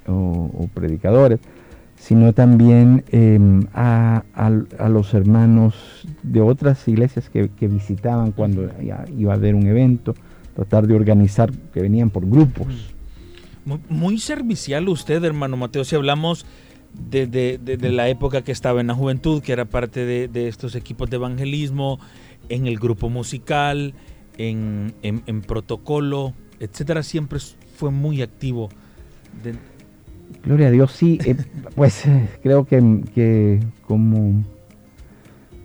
[0.08, 1.40] o- o predicadores
[1.98, 5.74] sino también em, a, a- a los hermanos
[6.24, 8.70] de otras iglesias que, que visitaban cuando
[9.18, 10.14] iba a haber un evento
[10.56, 12.94] tratar de organizar que venían por grupos.
[13.66, 16.46] Muy, muy servicial usted, hermano Mateo, si hablamos
[17.10, 20.28] de, de- de- de la época que estaba en la juventud, que era parte de,
[20.28, 22.00] de estos equipos de evangelismo,
[22.50, 23.94] en el grupo musical,
[24.38, 27.40] en, en- en protocolo, etcétera, siempre
[27.76, 28.70] fue muy activo.
[29.44, 29.56] De-
[30.44, 31.36] Gloria a Dios, sí, eh,
[31.76, 34.44] pues eh, creo que, que como,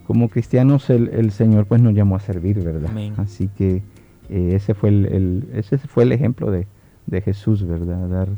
[0.06, 2.90] como cristianos el, el Señor pues nos llamó a servir, ¿verdad?
[2.90, 3.14] Amén.
[3.16, 3.82] Así que
[4.28, 6.66] eh, ese, fue el, el- ese fue el ejemplo de,
[7.06, 8.08] de Jesús, ¿verdad?
[8.08, 8.28] Dar,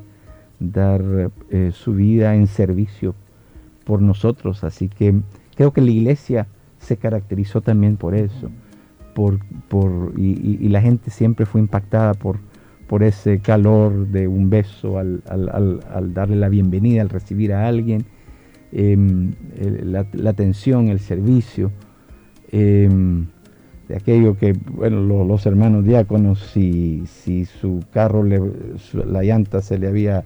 [0.61, 1.31] dar
[1.73, 3.15] su vida en servicio
[3.85, 4.63] por nosotros.
[4.65, 5.15] Así que
[5.57, 6.47] creo que la iglesia
[6.83, 8.51] se caracterizó también por eso.
[9.15, 12.39] Por, por, y, la gente siempre fue impactada por,
[12.87, 18.05] por ese calor de un beso al, al- darle la bienvenida, al recibir a alguien,
[18.73, 19.33] em,
[19.85, 21.71] la, atención, el servicio,
[22.51, 23.27] em,
[23.89, 28.41] de aquello que, bueno, lo- los hermanos diáconos, si, si su carro, le,
[29.07, 30.25] la llanta se le había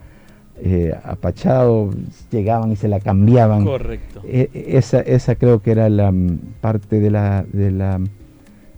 [0.58, 1.90] eh, apachado,
[2.30, 3.64] llegaban y se la cambiaban.
[3.64, 4.22] Correcto.
[4.24, 8.00] E- e- esa, esa creo que era la mm, parte de la, de la,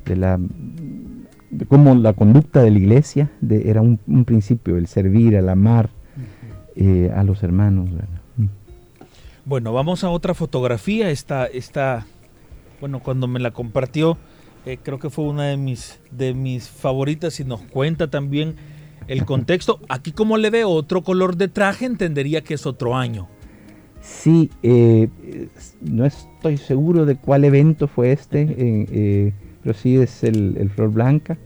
[0.04, 0.38] de la,
[1.50, 5.48] de cómo la conducta de la iglesia de- era un, un principio, el servir, el
[5.48, 5.90] amar
[6.76, 7.88] eh, a los hermanos.
[8.36, 8.44] Mm.
[9.44, 11.10] Bueno, vamos a otra fotografía.
[11.10, 12.06] Esta, esta
[12.80, 14.18] bueno, cuando me la compartió,
[14.66, 18.56] eh, creo que fue una de mis, de mis favoritas y nos cuenta también
[19.08, 19.80] el contexto.
[19.88, 23.28] Aquí como le veo otro color de traje, entendería que es otro año.
[24.00, 25.08] Sí, eh,
[25.80, 30.70] no estoy seguro de cuál evento fue este, eh, eh, pero sí es el, el
[30.70, 31.36] Flor Blanca.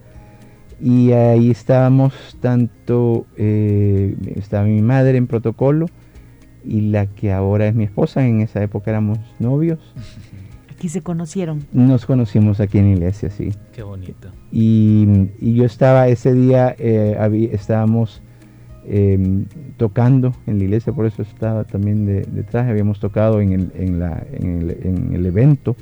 [0.81, 5.85] Y ahí estábamos tanto, estaba mi madre en protocolo
[6.65, 9.79] y la que ahora es mi esposa, en esa época éramos novios.
[10.83, 11.61] Aquí se conocieron.
[11.71, 13.51] Nos conocimos aquí en la iglesia, sí.
[13.71, 14.27] Qué bonito.
[14.51, 18.21] Y, y yo estaba ese día, eh, habí- estábamos
[18.85, 19.45] eh,
[19.77, 23.71] tocando en la iglesia, por eso estaba también de, de traje, habíamos tocado en el,
[23.75, 25.77] en la- en el- en el evento.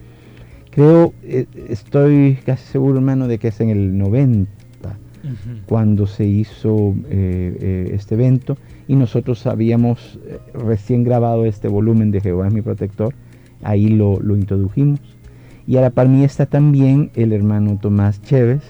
[0.69, 4.51] Creo, eh, estoy casi seguro, hermano, de que es en el 90
[5.65, 8.55] cuando se hizo eh, eh, este evento
[8.87, 10.19] y nosotros habíamos
[10.53, 13.15] recién grabado este volumen de Jehová es mi protector,
[13.63, 15.00] ahí lo, lo introdujimos.
[15.67, 18.62] Y a la par mí está también el hermano Tomás Chévez,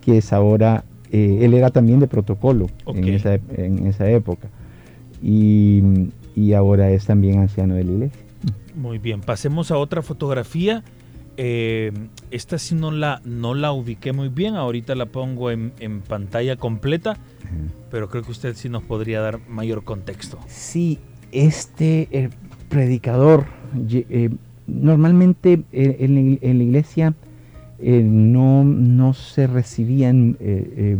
[0.00, 4.48] que es ahora, eh, él era también de protocolo en, esa, en esa época.
[5.22, 5.82] Y,
[6.34, 8.20] y ahora es también anciano de la iglesia.
[8.74, 10.82] Muy bien, pasemos a otra fotografía.
[11.36, 11.92] Eh,
[12.30, 16.56] esta sí no la, no la ubiqué muy bien, ahorita la pongo en, en pantalla
[16.56, 17.16] completa,
[17.90, 20.38] pero creo que usted sí nos podría dar mayor contexto.
[20.46, 21.00] Sí,
[21.32, 22.30] este eh,
[22.68, 23.44] predicador,
[23.90, 24.30] eh,
[24.66, 27.14] normalmente eh, en, la ig- en la iglesia
[27.80, 30.98] eh, no, no se recibían eh, eh,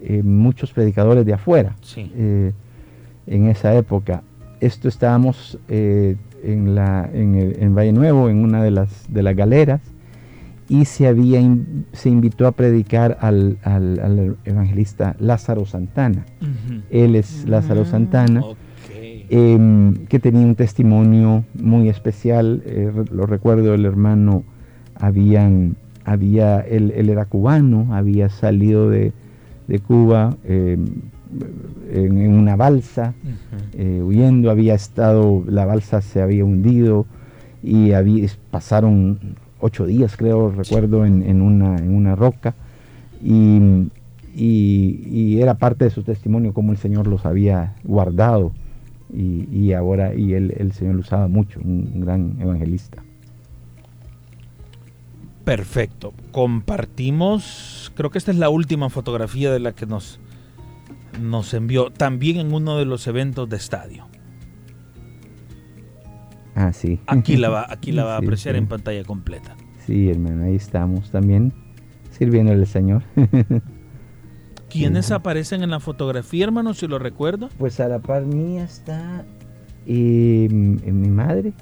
[0.00, 2.10] eh, muchos predicadores de afuera Sí.
[2.14, 2.52] eh,
[3.26, 4.22] en esa época.
[4.60, 9.22] Esto estábamos eh, en, la, en, el- en Valle Nuevo, en una de las, de
[9.22, 9.80] las galeras,
[10.68, 16.26] y se, había in- se invitó a predicar al, al- al evangelista Lázaro Santana.
[16.90, 17.86] Él es Lázaro Mm.
[17.86, 18.42] Santana.
[19.30, 22.62] Em, que tenía un testimonio muy especial.
[22.66, 24.42] eh, lo recuerdo, el hermano
[24.96, 29.12] habían, había, él, él era cubano, había salido de,
[29.66, 30.86] de Cuba em,
[31.92, 33.14] en, en una balsa,
[33.76, 37.04] eh, huyendo, había estado, la balsa se había hundido
[37.62, 39.18] y había, pasaron
[39.60, 42.54] ocho días, creo, recuerdo, en, en una, en una roca.
[43.22, 43.58] Y,
[44.34, 48.52] y- y era parte de su testimonio cómo el Señor los había guardado.
[49.12, 53.02] Y, y ahora, y él, el Señor lo usaba mucho, un, gran evangelista.
[55.44, 56.12] Perfecto.
[56.30, 60.20] Compartimos, creo que esta es la última fotografía de la que nos,
[61.22, 64.06] nos envió, también en uno de los eventos de estadio.
[66.54, 67.00] Ah, sí.
[67.06, 68.58] Aquí la va, aquí la va a Sí, apreciar sí.
[68.58, 69.56] en pantalla completa.
[69.86, 71.52] Sí, hermano, ahí estamos también
[72.10, 73.02] sirviéndole al Señor.
[74.70, 75.12] ¿Quiénes Sí.
[75.14, 77.48] aparecen en la fotografía, hermano, si lo recuerdo?
[77.58, 79.24] Pues a la par mía está
[79.86, 81.52] eh, mi madre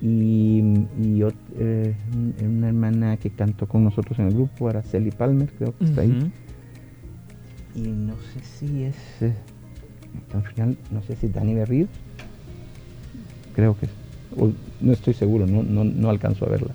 [0.00, 5.10] y, y ot- eh, un- una hermana que cantó con nosotros en el grupo, Araceli
[5.10, 6.30] Palmer, creo que está ahí.
[7.74, 9.34] Y no sé si es, eh,
[10.34, 11.88] al final, no sé si Dani Berríos.
[13.54, 13.92] Creo que es.
[14.38, 16.74] o no estoy seguro, no, no, no alcanzo a verla.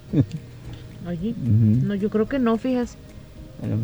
[1.08, 1.36] Allí.
[1.46, 2.98] No, yo creo que no, fijas.
[3.60, 3.78] Bueno,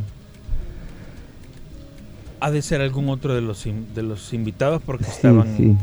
[2.39, 5.75] Ha de ser algún otro de los, in- de los invitados porque estaban sí,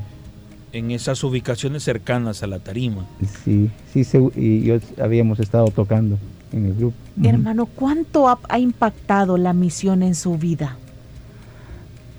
[0.73, 3.05] en esas ubicaciones cercanas a la tarima.
[3.45, 4.05] sí, sí,
[4.37, 6.19] y yo habíamos estado tocando
[6.53, 6.97] en el grupo.
[7.23, 10.77] Hermano, ¿cuánto ha, ha impactado la misión en su vida?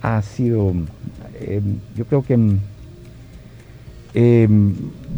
[0.02, 0.74] ha sido,
[1.40, 1.62] eh,
[1.96, 2.38] yo creo que
[4.14, 4.48] eh,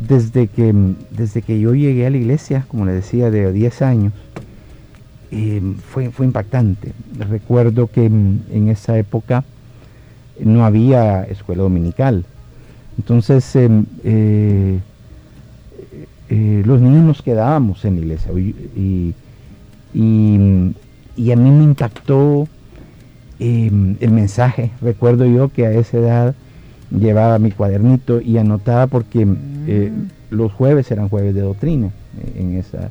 [0.08, 0.74] desde que
[1.12, 4.14] desde que yo llegué a la iglesia, como le decía, de 10 años,
[5.32, 6.94] eh, fue, fue impactante.
[7.18, 9.44] Recuerdo que mm, en esa época
[10.44, 12.26] no había escuela dominical.
[12.98, 14.80] Entonces, em, eh,
[16.30, 19.14] eh, los niños nos quedábamos en la iglesia y,
[19.94, 22.48] y- a mí me impactó
[23.40, 24.72] eh, el mensaje.
[24.82, 26.36] Recuerdo yo que a esa edad
[26.92, 29.28] llevaba mi cuadernito y anotaba porque
[29.68, 29.92] eh,
[30.30, 31.90] los jueves eran jueves de doctrina
[32.36, 32.90] en esa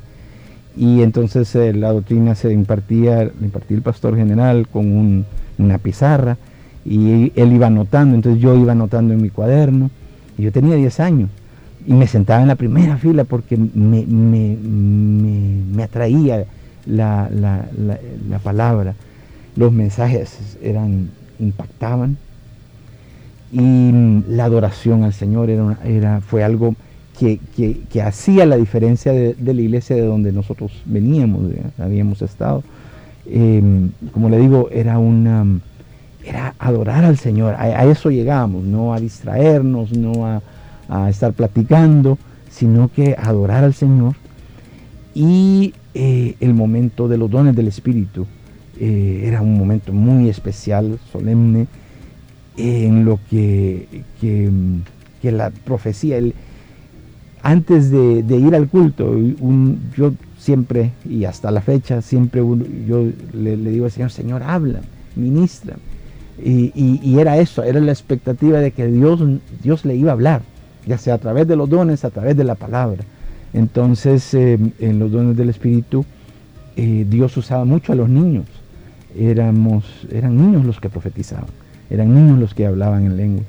[0.77, 5.25] y entonces eh, la doctrina se impartía, impartía el pastor general con un-
[5.57, 6.37] una pizarra
[6.85, 9.89] y él iba anotando, entonces yo iba anotando en mi cuaderno
[10.37, 11.29] y yo tenía 10 años
[11.85, 16.45] y me sentaba en la primera fila porque me, me- me- me atraía
[16.85, 18.93] la, la- la- la palabra,
[19.55, 21.09] los mensajes eran,
[21.39, 22.17] impactaban
[23.51, 23.91] y
[24.29, 26.75] la adoración al Señor era, una- era, fue algo
[27.19, 32.63] que, hacía la diferencia de, la iglesia de donde nosotros veníamos, habíamos estado.
[33.25, 33.61] Eh,
[34.13, 35.45] como le digo, era una
[36.23, 40.41] era adorar al Señor, a, eso llegábamos, no a distraernos, no
[40.89, 42.17] a, estar platicando,
[42.49, 44.15] sino que adorar al Señor.
[45.13, 48.25] Y eh, el momento de los dones del Espíritu
[48.79, 51.67] eh, era un momento muy especial, solemne,
[52.57, 54.49] en lo que, que,
[55.21, 56.33] que la profecía, el,
[57.47, 59.17] antes de, ir al culto,
[59.95, 62.41] yo siempre, y hasta la fecha, siempre
[62.85, 64.81] yo le, digo al Señor, Señor, habla,
[65.15, 65.77] ministra.
[66.43, 69.21] Y, era eso, era la expectativa de que Dios,
[69.63, 70.41] Dios le iba a hablar,
[70.85, 73.05] ya sea a través de los dones, a través de la palabra.
[73.53, 76.03] Entonces, eh, en los dones del Espíritu,
[76.75, 78.43] eh, Dios usaba mucho a los niños.
[79.17, 81.47] Éramos, eran niños los que profetizaban,
[81.89, 83.43] eran niños los que hablaban en lengua.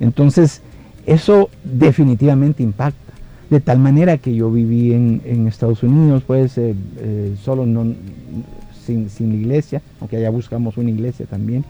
[0.00, 0.62] Entonces,
[1.04, 3.03] eso definitivamente impacta.
[3.54, 7.94] De tal manera que yo viví en, en Estados Unidos, pues, eh, eh, solo no,
[8.84, 11.64] sin, sin la iglesia, aunque allá buscamos una iglesia también.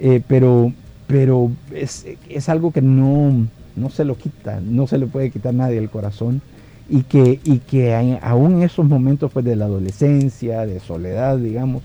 [0.00, 0.72] Eh, pero
[1.06, 3.46] pero es, es algo que no,
[3.76, 6.42] no se lo quita, no se le puede quitar nadie el corazón.
[6.90, 11.84] Y que, y que aún en esos momentos pues, de la adolescencia, de soledad, digamos,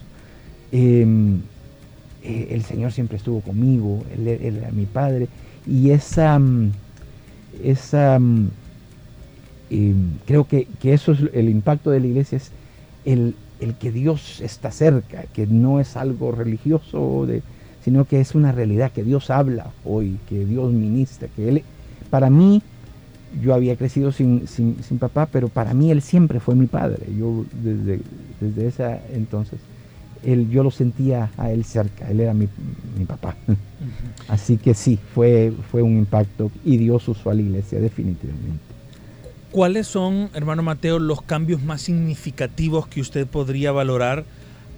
[0.72, 1.42] em,
[2.24, 5.28] eh, el Señor siempre estuvo conmigo, Él, era mi Padre.
[5.68, 6.72] Y esa, mm,
[7.64, 8.20] esa
[9.70, 12.52] em, creo que, que eso es el impacto de la iglesia, es
[13.06, 17.42] el, el que Dios está cerca, que no es algo religioso, de,
[17.84, 21.64] sino que es una realidad, que Dios habla hoy, que Dios ministra, que Él,
[22.10, 22.62] para mí,
[23.44, 27.06] yo había crecido sin, sin, sin papá, pero para mí Él siempre fue mi padre.
[27.18, 28.02] Yo desde,
[28.42, 29.60] desde ese entonces,
[30.24, 32.48] él, yo lo sentía a Él cerca, Él era mi,
[32.98, 33.36] mi papá.
[34.28, 38.69] Así que sí, fue, fue un impacto y Dios usó a la iglesia definitivamente.
[39.52, 44.26] ¿Cuáles son, hermano Mateo, los cambios más significativos que usted podría valorar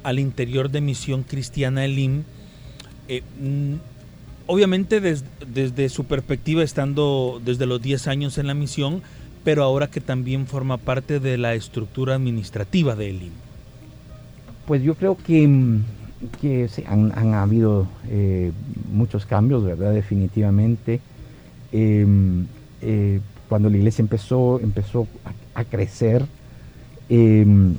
[0.03, 2.24] al interior de Misión Cristiana Elim?
[3.09, 3.74] Eh, mm,
[4.47, 9.01] obviamente des- desde su perspectiva estando desde los 10 años en la misión,
[9.43, 13.32] pero ahora que también forma parte de la estructura administrativa de Elim.
[14.67, 15.84] Pues yo creo que, mm,
[16.86, 18.51] han habido eh,
[18.93, 19.91] muchos cambios, ¿verdad?
[19.93, 21.01] Definitivamente.
[21.74, 22.45] Em,
[22.82, 23.19] eh,
[23.52, 25.08] cuando la iglesia empezó, empezó
[25.56, 26.26] a, crecer
[27.10, 27.74] em,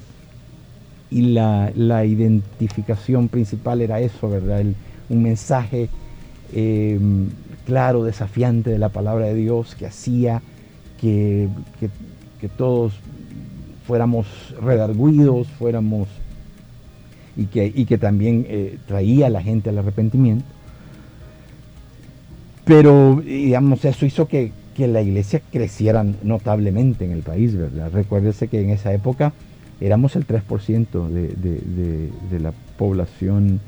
[1.11, 4.64] y la, la identificación principal era eso, ¿verdad?
[5.09, 5.89] Un mensaje
[6.53, 7.31] em,
[7.64, 10.43] claro, desafiante de la palabra de Dios que hacía
[11.01, 11.49] que,
[11.81, 11.89] que-
[12.39, 12.93] que todos
[13.87, 14.27] fuéramos
[14.62, 16.07] redarguidos, fuéramos
[17.35, 20.45] y que, y que también eh, traía a la gente al arrepentimiento.
[22.66, 27.91] Pero, digamos, eso hizo que, que la iglesia creciera notablemente en el país, ¿verdad?
[27.93, 29.33] Recuérdese que en esa época
[29.81, 33.61] éramos el 3% de, de- de- de la población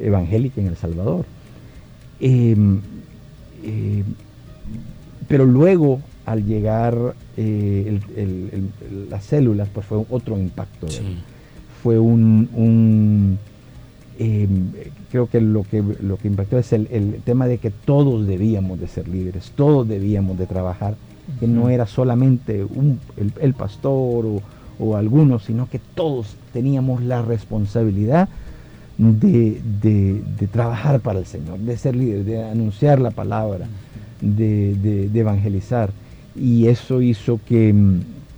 [0.00, 1.24] evangélica en El Salvador.
[2.20, 2.80] Em,
[3.64, 4.02] eh,
[5.28, 6.96] pero luego, al llegar
[7.36, 10.86] eh, el- el- el- las células, pues fue otro impacto.
[11.82, 13.38] fue un, un,
[14.24, 18.26] eh, creo que lo que lo que impactó es el, el tema de que todos
[18.26, 20.94] debíamos de ser líderes, todos debíamos de trabajar,
[21.40, 24.42] que no era solamente un- el, el pastor o,
[24.78, 28.28] o algunos, sino que todos teníamos la responsabilidad
[28.98, 33.66] de, de- de trabajar para el Señor, de ser líderes, de anunciar la palabra,
[34.20, 35.90] de, evangelizar.
[36.36, 37.74] Y eso hizo que,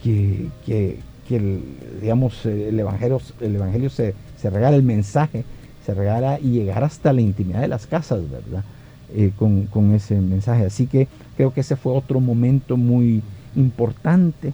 [0.02, 1.60] que, que- que el,
[2.02, 5.42] digamos, el Evangelio, el evangelio se, se regala, el mensaje
[5.84, 8.64] se regala y llegar hasta la intimidad de las casas, ¿verdad?
[9.08, 10.64] Eh, con, con ese mensaje.
[10.66, 13.22] Así que creo que ese fue otro momento muy
[13.54, 14.52] importante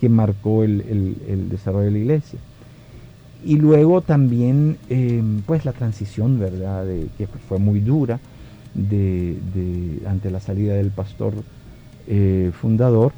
[0.00, 0.80] que marcó el,
[1.28, 2.38] el- desarrollo de la iglesia.
[3.44, 6.86] Y luego también, eh, pues la transición, ¿verdad?
[7.18, 8.20] Que fue muy dura
[8.74, 11.34] de, de- ante la salida del pastor
[12.06, 13.12] eh, fundador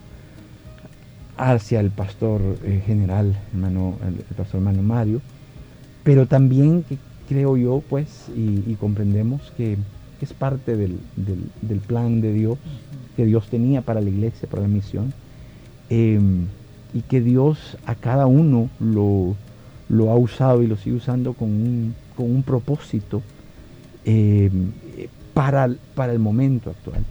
[1.37, 5.21] hacia el pastor eh, general, el pastor hermano Mario,
[6.03, 6.99] pero también que
[7.29, 9.77] creo yo, pues, y, comprendemos que
[10.21, 10.99] es parte del,
[11.87, 12.59] plan de Dios,
[13.17, 15.13] que Dios tenía para la iglesia, para la misión,
[15.91, 16.21] eh,
[16.93, 19.37] y que Dios a cada uno lo,
[20.11, 23.23] ha usado y lo sigue usando con un, propósito
[24.05, 24.51] eh,
[25.35, 27.05] para, el momento actual.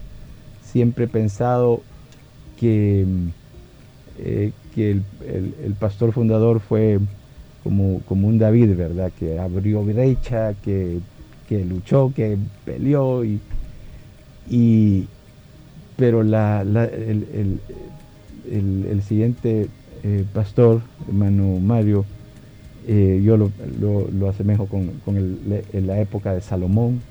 [0.63, 1.81] Siempre he pensado
[2.57, 3.05] que,
[4.17, 6.99] eh, que el pastor fundador fue
[7.63, 9.11] como, como un David, ¿verdad?
[9.13, 10.99] Que abrió brecha, que,
[11.47, 13.39] que luchó, que peleó, y,
[14.45, 15.07] y-
[15.95, 17.61] pero la, el, el-
[18.45, 19.67] el- siguiente
[20.03, 22.05] eh, pastor, hermano Mario,
[22.85, 25.39] eh, yo lo, lo- lo asemejo con, con
[25.73, 27.01] la época de Salomón,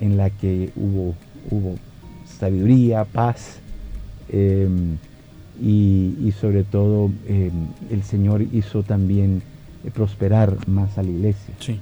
[0.00, 1.14] en la que hubo,
[1.50, 1.76] hubo
[2.24, 3.62] sabiduría, paz,
[4.28, 4.68] eh,
[5.60, 7.50] y, y sobre todo eh,
[7.90, 9.42] el Señor hizo también
[9.84, 11.72] eh, prosperar más a la iglesia Sí.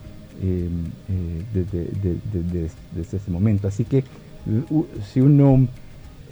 [0.42, 0.68] eh,
[1.08, 3.68] eh, desde, de- de- de- desde ese momento.
[3.68, 4.04] Así que
[5.12, 5.66] si uno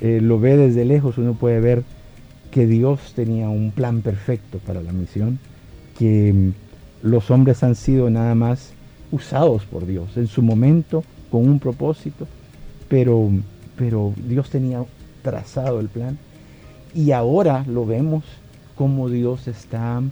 [0.01, 1.83] lo ve desde lejos, uno puede ver
[2.51, 5.39] que Dios tenía un plan perfecto para la misión,
[5.99, 8.73] que mm, los hombres han sido nada más
[9.13, 12.27] usados por Dios en su momento con un propósito,
[12.89, 13.31] pero,
[13.77, 14.83] pero Dios tenía
[15.23, 16.19] trazado el plan
[16.95, 18.25] y ahora lo vemos
[18.75, 20.03] como Dios está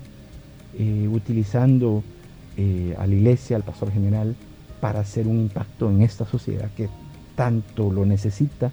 [0.79, 2.05] eh, utilizando
[2.57, 4.37] eh, a la iglesia, al pastor general,
[4.81, 6.89] para hacer un impacto en esta sociedad que
[7.35, 8.71] tanto lo necesita.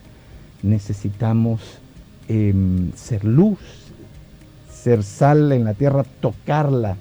[0.61, 1.61] Necesitamos
[2.27, 3.59] em, ser luz,
[4.71, 6.97] ser sal en la tierra, tocarla,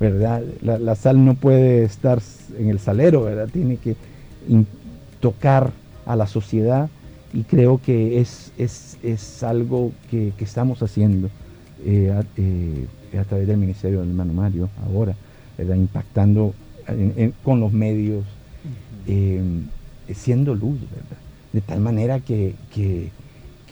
[0.00, 0.42] ¿verdad?
[0.62, 2.20] La, sal no puede estar
[2.58, 3.48] en el salero, ¿verdad?
[3.52, 3.94] Tiene que
[5.20, 5.70] tocar
[6.04, 6.88] a la sociedad
[7.32, 11.28] y creo que es, es, es algo que, estamos haciendo
[11.84, 12.12] eh,
[13.12, 15.14] eh, a través del ministerio del hermano Mario ahora,
[15.56, 15.76] ¿verdad?
[15.76, 16.54] impactando
[16.86, 18.24] en- en- con los medios,
[19.06, 19.42] eh,
[20.14, 21.18] siendo luz, ¿verdad?
[21.52, 23.10] de tal manera que, que-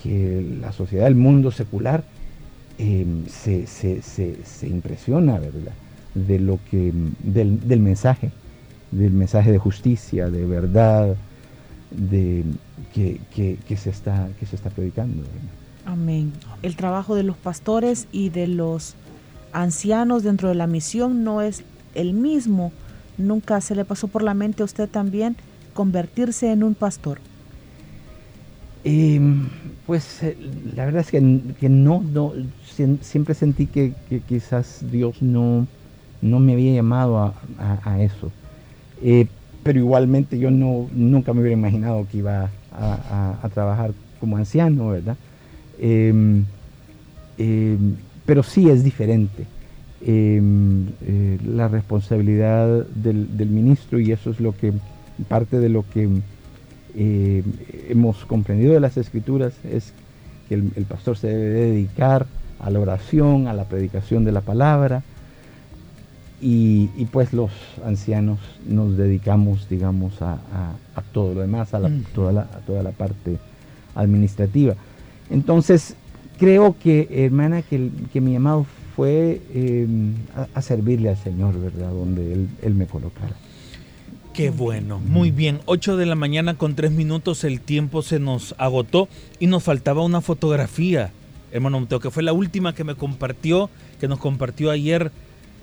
[0.03, 2.05] que la sociedad del mundo secular
[2.79, 5.73] eh, se, se- se- se impresiona ¿verdad?
[6.15, 8.31] de lo que del, del mensaje,
[8.91, 11.17] del mensaje de justicia, de verdad,
[11.91, 12.45] de
[12.95, 15.17] que, que- que se está que se está predicando.
[15.23, 15.33] ¿verdad?
[15.87, 16.33] Amén.
[16.63, 18.95] El trabajo de los pastores y de los
[19.57, 22.73] ancianos dentro de la misión no es el mismo.
[23.17, 25.37] Nunca se le pasó por la mente a usted también
[25.73, 27.19] convertirse en un pastor.
[28.85, 29.21] Eh,
[29.87, 30.37] pues eh,
[30.77, 32.33] la verdad es que, no, no
[33.01, 33.93] siempre sentí que,
[34.29, 35.67] quizás Dios no,
[36.21, 37.19] no me había llamado
[37.59, 38.31] a, eso.
[39.03, 39.27] Eh,
[39.65, 45.17] pero igualmente yo no, nunca me hubiera imaginado que iba a- trabajar como anciano, ¿verdad?
[45.81, 46.45] Em,
[47.39, 47.97] em,
[48.27, 49.47] pero sí es diferente
[50.05, 54.73] em, eh, la responsabilidad del, del ministro y eso es lo que
[55.29, 56.09] parte de lo que
[56.95, 57.43] eh,
[57.89, 59.93] hemos comprendido de las escrituras es
[60.49, 62.27] que el, el pastor se debe dedicar
[62.61, 65.03] a la oración, a la predicación de la palabra
[66.41, 67.51] y, y pues los
[67.85, 72.03] ancianos nos dedicamos digamos a, a- a todo lo demás, a, la- Ujú.
[72.15, 73.39] toda, la, a toda la parte
[73.95, 74.75] administrativa.
[75.31, 75.95] Entonces
[76.39, 79.87] creo que hermana que, que mi llamado fue eh,
[80.35, 81.91] a, a servirle al Señor, ¿verdad?
[81.91, 83.35] Donde Él, él me colocara.
[84.33, 85.61] Qué bueno, muy bien.
[85.65, 89.09] 8 de la mañana con 3 minutos, el tiempo se nos agotó
[89.39, 91.11] y nos faltaba una fotografía,
[91.53, 95.11] hermano Mateo, que fue la última que me compartió, que nos compartió ayer,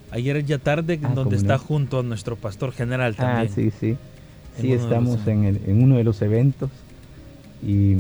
[0.10, 1.60] ayer ya tarde, Ah, donde está no.
[1.60, 3.54] junto a nuestro pastor general Ah, también.
[3.54, 3.90] sí, sí.
[4.58, 6.72] En Sí, de estamos los- en, el- en uno de los eventos
[7.66, 7.96] y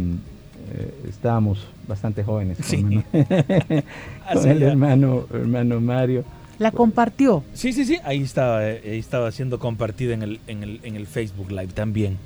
[0.73, 2.83] eh, estábamos bastante jóvenes Sí.
[4.33, 6.23] con el hermano, hermano Mario.
[6.59, 7.43] La compartió.
[7.53, 10.95] Sí, sí, sí, ahí estaba, eh, ahí estaba siendo compartida en el, en, el, en
[10.95, 12.17] el Facebook Live también.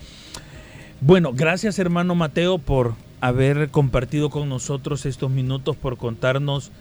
[1.02, 6.72] Bueno, gracias hermano Mateo por haber compartido con nosotros estos minutos, por contarnos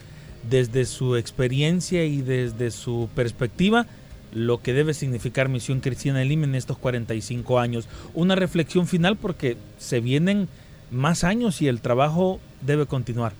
[0.48, 3.86] desde su experiencia y desde su perspectiva
[4.32, 7.88] lo que debe significar Misión Cristiana de Lima en estos 45 años.
[8.12, 10.48] Una reflexión final porque se vienen
[10.90, 13.32] más años y el trabajo debe continuar.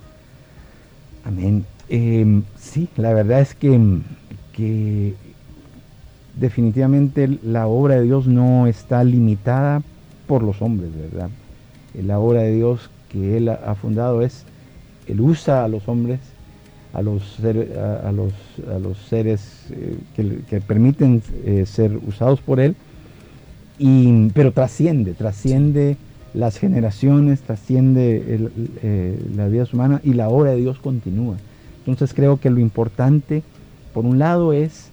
[1.24, 1.64] Amén.
[1.88, 4.00] Eh, sí, la verdad es que,
[4.52, 5.14] que
[6.38, 9.82] definitivamente la obra de Dios no está limitada
[10.26, 11.30] por los hombres, ¿verdad?
[11.94, 14.44] La obra de Dios que Él ha fundado es,
[15.06, 16.20] Él usa a los hombres,
[16.92, 18.32] a los, ser- a, a los,
[18.74, 22.74] a los seres eh, que, que permiten eh, ser usados por Él,
[23.78, 25.96] y, pero trasciende, trasciende
[26.36, 28.50] las generaciones, trasciende el-
[28.82, 31.36] eh, la vida humana y la obra de Dios continúa.
[31.78, 33.42] Entonces creo que lo importante,
[33.94, 34.90] por un lado, es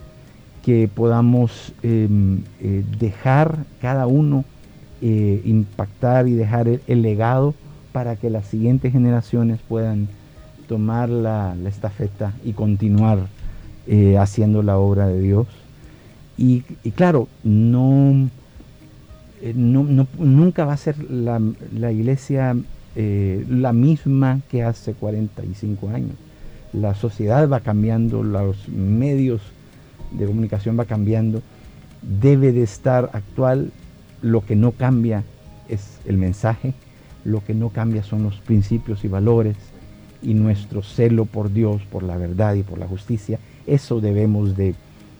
[0.64, 2.08] que podamos eh,
[2.62, 4.46] eh, dejar cada uno
[5.02, 7.54] eh, impactar y dejar el, legado
[7.92, 10.08] para que las siguientes generaciones puedan
[10.70, 13.28] tomar la, la estafeta y continuar
[13.86, 15.48] eh, haciendo la obra de Dios.
[16.38, 16.62] Y
[16.96, 18.30] claro, no,
[19.44, 21.42] eh, no- nunca va a ser la,
[21.92, 22.56] iglesia
[22.96, 26.16] eh, la misma que hace 45 años.
[26.72, 29.42] La sociedad va cambiando, los medios
[30.12, 31.42] de comunicación va cambiando,
[32.22, 33.72] debe de estar actual,
[34.22, 35.24] lo que no cambia
[35.68, 36.74] es el mensaje,
[37.26, 39.58] lo que no cambia son los principios y valores
[40.22, 44.74] y nuestro celo por Dios, por la verdad y por la justicia, eso debemos de,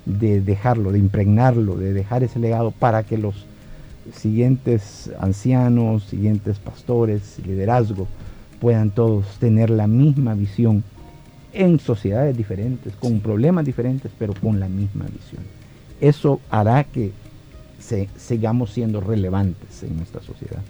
[0.06, 3.46] de dejarlo, de impregnarlo, de dejar ese legado para que los
[4.12, 8.08] siguientes ancianos, siguientes pastores, liderazgo,
[8.60, 10.84] puedan todos tener la misma visión
[11.54, 15.44] en sociedades diferentes, con problemas diferentes, pero con la misma visión.
[16.02, 17.12] Eso hará que
[17.80, 20.62] se- sigamos siendo relevantes en nuestra sociedad.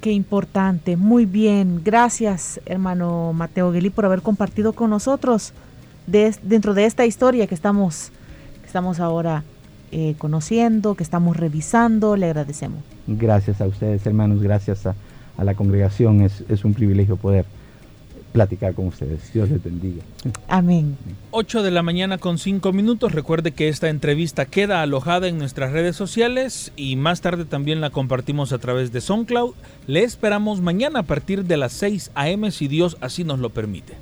[0.00, 1.80] Qué importante, muy bien.
[1.84, 5.52] Gracias, hermano Mateo Guelí, por haber compartido con nosotros
[6.06, 8.10] de- dentro de esta historia que estamos,
[8.60, 9.44] que estamos ahora
[9.92, 12.16] eh, conociendo, que estamos revisando.
[12.16, 12.80] Le agradecemos.
[13.06, 14.94] Gracias a ustedes, hermanos, gracias a,
[15.36, 16.22] a la congregación.
[16.22, 17.46] Es, es un privilegio poder
[18.32, 19.32] platicar con ustedes.
[19.32, 20.02] Dios les bendiga.
[20.48, 20.96] Amén.
[21.30, 23.12] 8 de la mañana con 5 minutos.
[23.12, 27.90] Recuerde que esta entrevista queda alojada en nuestras redes sociales y más tarde también la
[27.90, 29.54] compartimos a través de SoundCloud.
[29.86, 32.50] Le esperamos mañana a partir de las 6 a.m.
[32.50, 33.94] si Dios así nos lo permite.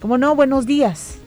[0.00, 1.21] Como no, buenos días.